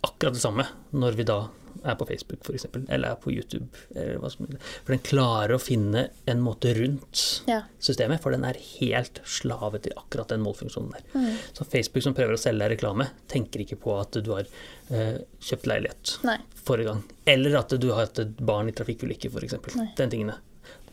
[0.05, 1.37] akkurat det samme når vi da
[1.85, 3.67] er på Facebook f.eks., eller er på YouTube.
[3.95, 4.47] Eller hva som,
[4.85, 7.63] for den klarer å finne en måte rundt Ja.
[7.83, 11.05] systemet, for den er helt slave til akkurat den målfunksjonen der.
[11.15, 11.37] Mm.
[11.53, 14.47] Så Facebook som prøver å selge deg reklame, tenker ikke på at du har
[14.91, 16.39] eh, kjøpt leilighet Nei.
[16.65, 19.57] forrige gang, eller at du har hatt et barn i trafikkulykke f.eks.
[19.99, 20.39] Den tingene.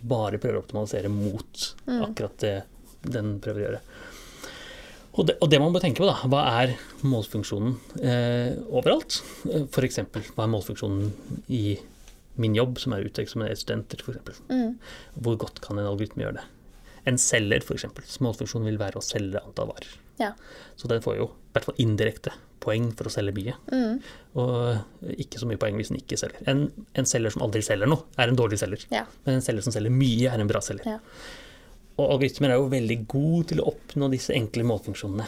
[0.04, 2.02] Bare prøver å optimalisere mot Mm.
[2.10, 2.64] akkurat det
[3.04, 3.80] den prøver å gjøre.
[5.14, 6.72] Og det, og det man bør tenke på, da, hva er
[7.06, 9.20] målfunksjonen eh, overalt?
[9.70, 10.00] F.eks.
[10.34, 11.12] hva er målfunksjonen
[11.54, 11.76] i
[12.42, 14.40] min jobb, som er uteksaminerte studenter, f.eks.
[14.50, 14.72] Mm.
[15.22, 16.48] Hvor godt kan en algoritme gjøre det?
[17.12, 17.86] En selger, f.eks.
[18.26, 19.92] Målfunksjonen vil være å selge antall varer.
[20.18, 20.32] Ja.
[20.80, 23.98] Så den får jo i hvert fall indirekte poeng for å selge mye, Mm.
[24.40, 26.42] og ikke så mye poeng hvis den ikke selger.
[26.50, 28.86] En, en selger som aldri selger noe, er en dårlig selger.
[28.94, 29.04] Ja.
[29.28, 30.88] Men en selger som selger mye, er en bra selger.
[30.96, 31.00] Ja.
[31.98, 35.28] Og algoritmer er jo veldig gode til å oppnå disse enkle målfunksjonene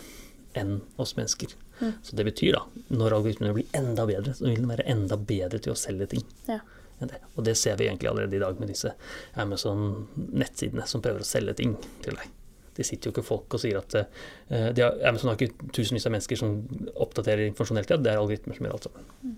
[0.57, 1.51] enn oss mennesker.
[1.79, 1.91] Mm.
[2.03, 2.63] Så det betyr da,
[2.95, 6.23] når algoritmene blir enda bedre, så vil den være enda bedre til å selge ting.
[6.47, 6.61] Ja.
[6.99, 7.19] det.
[7.35, 8.95] Og det ser vi egentlig allerede i dag med disse
[9.43, 11.75] Amazon-nettsidene som prøver å selge ting
[12.05, 12.31] til deg.
[12.75, 14.07] Det sitter jo ikke folk og sier at uh,
[14.51, 16.57] har, Amazon har ikke tusenvis av mennesker som
[16.95, 19.05] oppdaterer informasjon hele tida, det er algoritmer som gjør alt sammen.
[19.21, 19.35] Mm.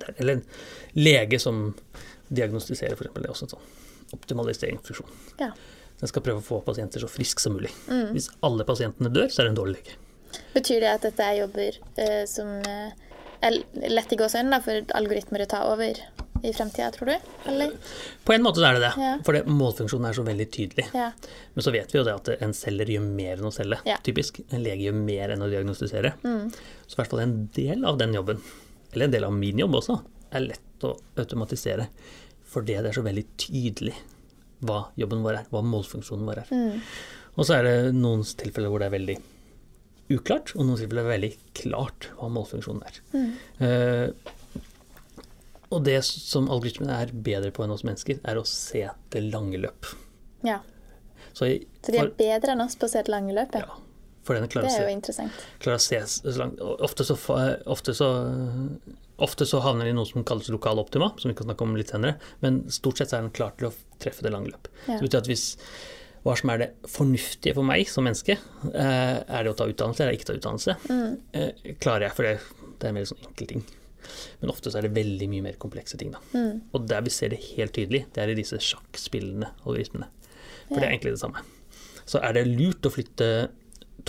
[0.00, 0.12] er.
[0.16, 0.44] Eller en
[0.98, 1.64] lege som
[2.28, 3.14] diagnostiserer, f.eks.
[3.16, 5.18] Det er også en sånn optimaliseringsfunksjon.
[5.38, 5.50] Ja.
[6.00, 7.70] Den skal prøve å få pasienter så friske som mulig.
[7.90, 8.14] Mm.
[8.16, 9.98] Hvis alle pasientene dør, så er det en dårlig lege.
[10.54, 12.92] Betyr det at dette er jobber eh, som eh,
[13.44, 13.60] er
[13.90, 15.98] lett i gåseøynene for algoritmer å ta over
[16.40, 17.32] i fremtida, tror du?
[17.50, 17.74] Eller?
[18.24, 19.10] På en måte så er det det, Ja.
[19.26, 20.86] for det, målfunksjonen er så veldig tydelig.
[20.96, 21.10] Ja.
[21.52, 23.98] Men så vet vi jo det at en selger gjør mer enn å selge, Ja.
[24.06, 24.40] typisk.
[24.48, 26.14] En lege gjør mer enn å diagnostisere.
[26.24, 26.48] Mm.
[26.86, 28.40] Så i hvert fall en del av den jobben,
[28.94, 29.98] eller en del av min jobb også,
[30.32, 31.88] er lett å automatisere.
[32.50, 33.94] Fordi det er så veldig tydelig
[34.66, 36.54] hva jobben vår er, hva målfunksjonen vår er.
[36.54, 36.80] Mm.
[37.36, 39.16] Og så er det noen tilfeller hvor det er veldig
[40.10, 43.00] uklart, og noen tilfeller er veldig klart hva målfunksjonen er.
[43.14, 43.30] Mm.
[43.62, 44.08] Uh,
[45.70, 49.60] og det som algoritmene er bedre på enn oss mennesker, er å se det lange
[49.62, 49.94] løp.
[50.46, 50.60] ja.
[51.30, 53.54] Så, jeg, Så de er bedre enn oss på å se det lange løp?
[53.54, 53.62] Ja.
[53.62, 53.76] ja,
[54.26, 55.32] for den klarer å er jo interessant.
[55.62, 56.60] klarer å se så langt.
[56.60, 57.16] Ofte så,
[57.66, 58.08] ofte, så,
[59.20, 61.74] ofte så havner de i noe som kalles lokal optima, som vi kan snakke om
[61.78, 62.18] litt senere.
[62.44, 64.68] Men stort sett er den klar til å treffe det lange løp.
[64.86, 64.98] Ja.
[64.98, 65.46] Det betyr at hvis
[66.24, 68.36] hva som er det fornuftige for meg som menneske,
[68.74, 71.14] eh, er det å ta utdannelse eller ikke ta utdannelse, Mm.
[71.32, 72.34] eh, klarer jeg, for det,
[72.78, 73.64] det er en veldig sånn enkel ting.
[74.42, 76.10] Men ofte så er det veldig mye mer komplekse ting.
[76.12, 76.18] da.
[76.34, 76.60] Mm.
[76.74, 80.08] Og der vi ser det helt tydelig, det er i disse sjakkspillende rytmene.
[80.68, 81.40] For det er egentlig det samme.
[82.06, 83.50] Så er det lurt å flytte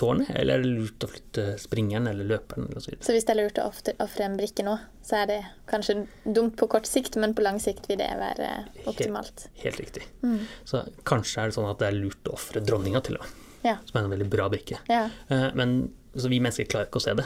[0.00, 2.94] tårnet, eller er det lurt å flytte springeren eller løperen eller så?
[3.00, 3.68] Så hvis det er lurt å
[4.04, 5.38] ofre en brikke nå, så er det
[5.70, 8.50] kanskje dumt på kort sikt, men på lang sikt vil det være
[8.86, 9.46] optimalt.
[9.62, 10.02] Helt riktig.
[10.22, 10.40] Mm.
[10.64, 13.38] Så kanskje er det sånn at det er lurt å ofre dronninga til og med,
[13.64, 13.76] Ja.
[13.86, 14.78] som er en veldig bra brikke.
[14.88, 15.08] Ja.
[15.30, 17.24] Eh, Men så vi mennesker klarer ikke å se det.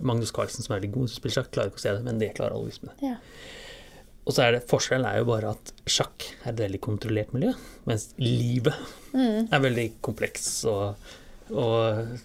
[0.00, 2.04] Magnus Carlsen, som er veldig god til å spille sjakk, klarer ikke å se det,
[2.04, 2.94] men det klarer alle algoritmene.
[3.02, 3.16] ja.
[4.28, 7.54] Og så er det, Forskjellen er jo bare at sjakk er et veldig kontrollert miljø,
[7.86, 8.74] mens livet
[9.14, 9.48] Mm.
[9.50, 10.96] er veldig kompleks og,
[11.52, 12.18] og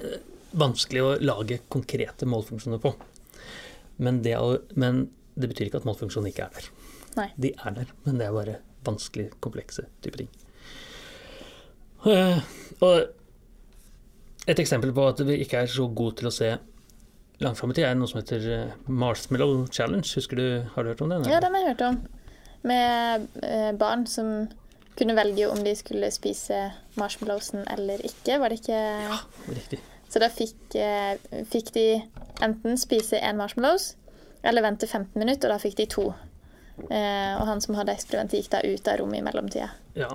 [0.00, 0.20] eh,
[0.54, 2.94] vanskelig å lage konkrete målfunksjoner på.
[4.02, 4.36] Men det,
[4.78, 6.70] men det betyr ikke at målfunksjonen ikke er der.
[7.18, 7.28] Nei.
[7.38, 8.56] De er der, men det er bare
[8.86, 10.30] vanskelig, komplekse typer ting.
[12.06, 12.38] Eh,
[12.84, 13.04] Og
[14.50, 16.50] et eksempel på at vi ikke er så gode til å se
[17.42, 20.04] langt fram i tid, er noe som heter eh, Marshmallow Challenge.
[20.18, 21.24] Husker du, Har du hørt om den?
[21.30, 22.02] ja, den har jeg hørt om.
[22.64, 23.26] Med
[23.80, 24.48] barn som
[24.98, 26.60] kunne velge om de skulle spise
[27.00, 28.78] marshmallowsen eller ikke, var det ikke?
[29.08, 29.80] Ja, riktig.
[30.10, 31.16] Så da fikk, eh,
[31.50, 31.86] fikk de
[32.44, 33.94] enten spise én marshmallows
[34.44, 36.04] eller vente 15 minutter, og da fikk de to.
[36.90, 39.70] Eh, og han som hadde eksperimentet, gikk da ut av rommet i mellomtida.
[39.98, 40.12] Ja.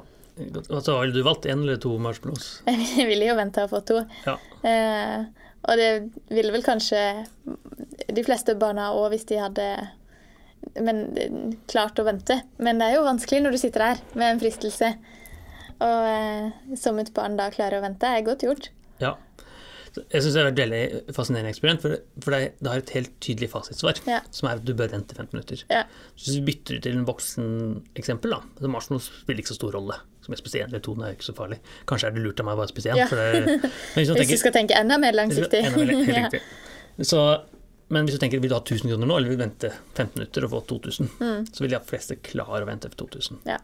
[0.69, 2.61] Altså, har du valgt én eller to marshmallows?
[2.99, 3.99] Jeg ville jo vente og få to.
[4.27, 4.37] Ja.
[4.63, 5.25] Eh,
[5.67, 5.89] og det
[6.31, 7.01] ville vel kanskje
[8.07, 9.67] de fleste barna òg, hvis de hadde
[10.79, 10.99] men,
[11.71, 12.41] klart å vente.
[12.59, 14.93] Men det er jo vanskelig når du sitter der med en fristelse.
[15.79, 18.69] Og eh, som et barn da klarer å vente, er godt gjort.
[18.99, 19.15] ja.
[20.13, 23.15] Jeg syns det er et veldig fascinerende eksperiment, for, for det, det har et helt
[23.25, 24.19] tydelig fasitsvar, Ja.
[24.31, 25.63] som er at du bør vente 15 minutter.
[25.73, 25.79] Ja.
[26.13, 29.73] Så hvis vi bytter ut til en vokseneksempel, da så Marshmallow spiller ikke så stor
[29.75, 29.97] rolle.
[30.23, 31.57] Som jeg spiser én eller to, det er ikke så farlig.
[31.89, 33.01] Kanskje er det lurt av meg å bare spise én.
[33.01, 33.09] Ja.
[33.97, 35.63] hvis du skal tenke enda mer langsiktig.
[35.71, 36.21] Enda mer- helt Ja.
[36.29, 36.43] riktig.
[37.09, 37.23] Så,
[37.89, 40.13] men hvis du tenker vil du ha 1000 kroner nå, eller vil du vente 15
[40.19, 41.09] minutter og få 2000,
[41.53, 43.39] så vil de fleste klare å vente for 2000.
[43.41, 43.49] Mm.
[43.49, 43.57] Ja.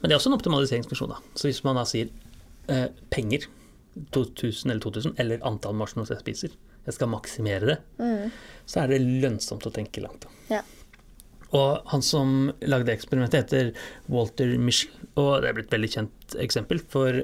[0.00, 1.12] Men det er også en optimaliseringsfunksjon.
[1.14, 1.20] da.
[1.38, 2.08] Så hvis man da sier
[2.68, 3.46] eh, penger,
[4.16, 6.54] 2000 eller 2000, eller antall marshmallows jeg spiser,
[6.86, 7.78] jeg skal maksimere det,
[8.66, 10.24] så er det lønnsomt å tenke langt.
[10.26, 10.32] da.
[10.48, 10.56] Mm.
[10.56, 10.62] Ja.
[11.52, 13.70] Og han som lagde eksperimentet, heter
[14.10, 16.80] Walter Michel, og det er blitt et veldig kjent eksempel.
[16.88, 17.20] For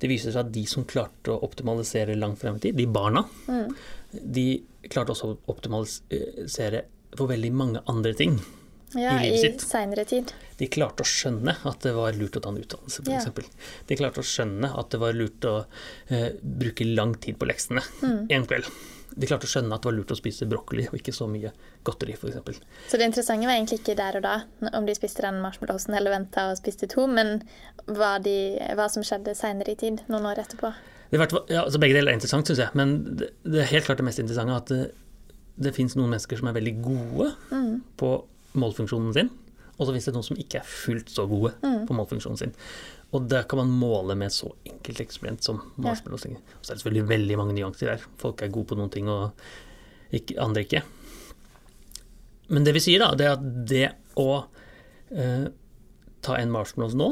[0.00, 3.26] det viser seg at de som klarte å optimalisere langt frem i tid, de barna,
[3.46, 3.74] Mm.
[4.12, 6.84] De klarte også å optimalisere
[7.16, 8.38] for veldig mange andre ting.
[8.96, 10.30] Ja, i i seinere tid.
[10.56, 13.18] De klarte å skjønne at det var lurt å ta en utdannelse, Ja.
[13.20, 13.50] f.eks.
[13.86, 15.66] De klarte å skjønne at det var lurt å
[16.08, 18.26] eh, bruke lang tid på leksene Mm.
[18.30, 18.64] en kveld.
[19.18, 21.52] De klarte å skjønne at det var lurt å spise brokkoli og ikke så mye
[21.84, 22.60] godteri, f.eks.
[22.88, 24.42] Så det interessante var egentlig ikke der og da,
[24.72, 27.42] om de spiste den marshmallowsen eller venta og spiste to, men
[27.86, 30.72] hva, de, hva som skjedde seinere i tid, noen år etterpå.
[31.10, 32.70] Det vært- ja, altså begge deler er interessant, syns jeg.
[32.74, 34.92] Men det, det er helt klart det mest interessante at det,
[35.58, 37.80] det fins noen mennesker som er veldig gode Mm.
[37.96, 38.10] på
[38.54, 39.30] målfunksjonen sin,
[39.78, 41.86] og så fins det noen som ikke er fullt så gode Mm.
[41.88, 42.52] på målfunksjonen sin.
[43.12, 46.26] Og det kan man måle med så enkelt eksperiment som marshmallows.
[46.26, 48.02] Og så er det selvfølgelig veldig mange nyanser der.
[48.18, 49.32] Folk er gode på noen ting, og
[50.12, 50.82] ikke, andre ikke.
[52.50, 54.44] Men det vi sier, da, det er at det å
[55.10, 55.48] eh,
[56.24, 57.08] ta en marshmallows nå,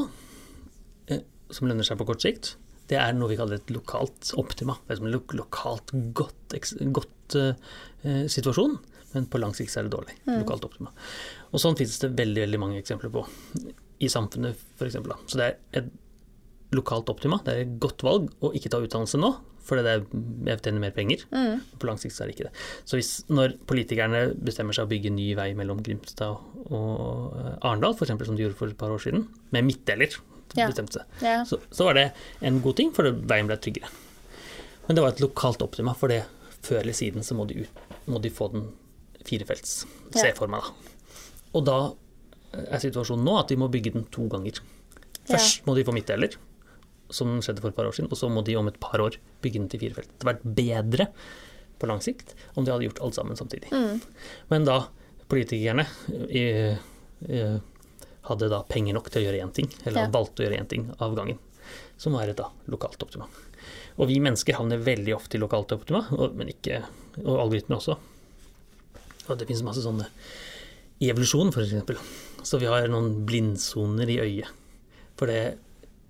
[1.09, 2.57] eh, som lønner seg på kort sikt,
[2.90, 4.77] det er noe vi kaller et lokalt optima.
[4.87, 6.55] Det er en lo lokalt godt,
[6.94, 8.77] godt eh, situasjon,
[9.14, 10.14] men på lang sikt er det dårlig.
[10.29, 10.92] Lokalt optima.
[11.51, 13.25] Og sånn finnes det veldig veldig mange eksempler på
[14.05, 14.99] i samfunnet, f.eks.
[15.27, 15.92] Så det er et
[16.77, 17.40] lokalt optima.
[17.44, 19.33] Det er et godt valg å ikke ta utdannelse nå,
[19.66, 21.25] fordi det er, tjener mer penger.
[21.33, 21.62] Mm.
[21.81, 22.64] På lang sikt er det ikke det.
[22.87, 27.96] Så hvis, når politikerne bestemmer seg å bygge ny vei mellom Grimstad og eh, Arendal,
[27.96, 28.14] f.eks.
[28.29, 30.18] som de gjorde for et par år siden, med midtdeler,
[30.57, 30.66] Ja.
[30.71, 31.45] bestemte seg, Ja.
[31.49, 32.07] så, så var det
[32.40, 33.90] en god ting, for veien ble tryggere.
[34.87, 36.23] Men det var et lokalt optima, for det
[36.66, 38.69] før eller siden så må de, ut, må de få den
[39.27, 39.85] firefelts.
[40.14, 40.92] Se for meg, da.
[41.59, 41.79] Og da
[42.57, 44.61] er situasjonen nå at de må bygge den to ganger.
[45.27, 46.37] Først må de få midtdeler,
[47.11, 49.19] som skjedde for et par år siden, og så må de om et par år
[49.45, 50.11] bygge den til fire felt.
[50.14, 51.09] Det hadde vært bedre
[51.79, 53.69] på lang sikt om de hadde gjort alt sammen samtidig.
[53.75, 54.01] Mm.
[54.51, 54.79] Men da
[55.31, 55.85] politikerne
[56.31, 56.45] i,
[57.29, 57.59] eh,
[58.29, 60.11] hadde da penger nok til å gjøre én ting, eller Ja.
[60.12, 61.39] valgte å gjøre én ting av gangen,
[61.99, 63.27] som var et da lokalt optima.
[63.99, 66.83] Og vi mennesker havner veldig ofte i lokalt optima, og, men ikke,
[67.25, 67.97] og algoritmer også.
[69.29, 70.07] Og det finnes masse sånne
[71.01, 71.97] i evolusjon, f.eks.
[72.47, 74.51] Så vi har noen blindsoner i øyet.
[75.19, 75.57] For det,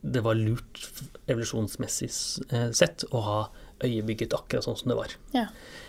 [0.03, 0.83] det var lurt
[1.31, 2.11] evolusjonsmessig
[2.53, 3.39] eh, sett å ha
[3.85, 5.15] øyet bygget akkurat sånn som det var.
[5.37, 5.47] Ja.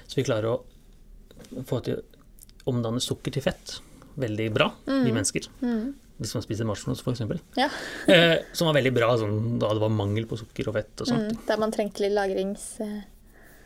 [0.08, 2.02] Så vi klarer å få til
[2.68, 3.78] omdanne sukker til fett
[4.20, 5.46] veldig bra, vi mennesker.
[5.62, 5.92] Mm.
[6.18, 7.22] Hvis man spiser marshmallows, f.eks.
[7.60, 7.70] Ja.
[8.14, 11.08] Eh, som var veldig bra sånn, da det var mangel på sukker og fett og
[11.12, 11.32] sånt.
[11.36, 11.46] Mm.
[11.48, 12.80] Der man trengte litt lagrings...
[12.82, 13.02] eh,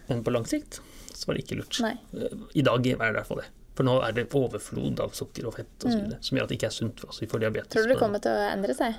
[0.10, 0.82] Men på lang sikt
[1.14, 1.80] så var det ikke lurt.
[1.86, 1.94] Nei.
[2.18, 3.50] Eh, I dag er det i hvert fall det.
[3.78, 6.16] For nå er det overflod av sukker og fett og så Mm.
[6.20, 7.22] som gjør at det ikke er sunt for oss.
[7.24, 7.72] Vi får diabetes.
[7.72, 8.98] Tror du det kommer til å endre seg?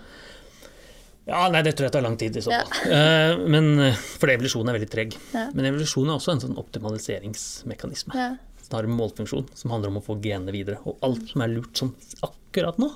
[1.29, 2.63] Ja, nei, det tror jeg tar lang tid i så Ja.
[2.65, 2.89] fall.
[2.91, 5.13] Eh, men, for evolusjonen er veldig treg.
[5.35, 5.45] Ja.
[5.55, 8.15] Men evolusjonen er også en sånn optimaliseringsmekanisme.
[8.17, 8.31] Ja.
[8.69, 10.79] Den har en målfunksjon som handler om å få genene videre.
[10.89, 11.93] Og alt som er lurt sånn
[12.25, 12.89] akkurat nå,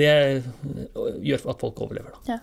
[0.00, 0.08] det
[1.20, 2.14] gjør at folk overlever.
[2.14, 2.36] Da.
[2.36, 2.38] Ja.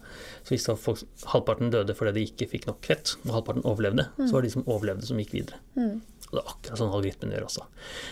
[0.46, 4.30] Så hvis folk, halvparten døde fordi de ikke fikk nok fett, og halvparten overlevde, så
[4.36, 5.62] var det de som overlevde, som gikk videre.
[5.80, 5.96] Mm.
[6.30, 7.66] Og det er akkurat sånn algoritmen gjør også.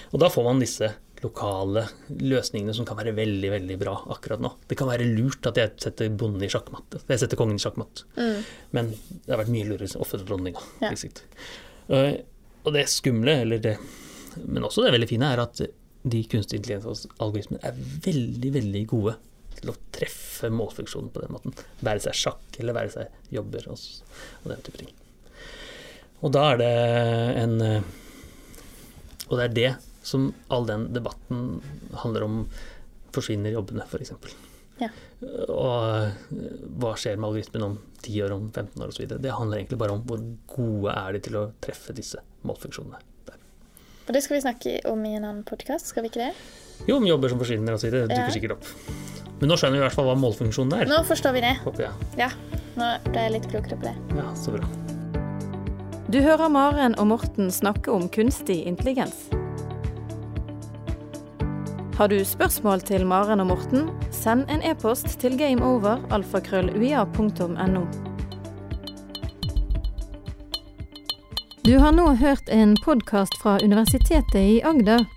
[0.10, 0.90] Og da får man disse
[1.22, 4.52] lokale løsningene som kan være veldig veldig bra akkurat nå.
[4.70, 7.00] Det kan være lurt at jeg setter bonden i sjakkmatt.
[7.06, 8.04] Jeg setter kongen i sjakkmatt.
[8.18, 8.42] Mm.
[8.78, 10.66] Men det har vært mye lurere å ofre dronninga.
[10.82, 10.94] Ja.
[11.90, 12.18] Uh.
[12.68, 13.78] Og det skumle, eller det,
[14.44, 15.62] men også det veldig fine, er at
[16.08, 19.14] de kunstig intelligens-algoritmene er veldig, veldig gode
[19.60, 21.56] til å treffe målfunksjonen på den måten.
[21.86, 23.84] Være seg sjakk, eller være seg jobber og,
[24.44, 24.92] og den type ting.
[26.26, 26.72] Og da er det
[27.44, 27.90] en eh,
[29.28, 29.72] Og det er det
[30.08, 31.60] som all den debatten
[32.04, 32.38] handler om
[33.14, 34.14] forsvinner jobbene, f.eks.
[34.80, 34.88] Ja.
[35.50, 36.38] Og eh,
[36.80, 39.08] hva skjer med algoritmen om 10 år, om 15 år osv.
[39.20, 40.22] Det handler egentlig bare om hvor
[40.54, 43.02] gode er de til å treffe disse målfunksjonene.
[43.28, 43.40] Der.
[44.08, 46.34] Og det skal vi snakke om i en annen podkast, skal vi ikke det?
[46.88, 47.90] Jo, om jobber som forsvinner osv.
[47.92, 48.34] Det dukker Ja.
[48.38, 49.17] sikkert opp.
[49.40, 50.86] Men nå skjønner vi i hvert fall hva målfunksjonen er.
[50.90, 51.56] Nå forstår vi det.
[51.66, 51.94] Håper jeg.
[52.18, 52.30] Ja.
[52.78, 53.96] Nå ble jeg litt klokere på det.
[54.18, 54.66] Ja, så bra.
[56.08, 59.28] Du hører Maren og Morten snakke om kunstig intelligens.
[61.98, 67.84] Har du spørsmål til Maren og Morten, send en e-post til gameover.alfakrølluia.no.
[71.66, 75.17] Du har nå hørt en podkast fra Universitetet i Agder.